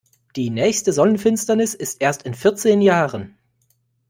[0.35, 3.37] Die nächste Sonnenfinsternis ist erst in vierzehn Jahren.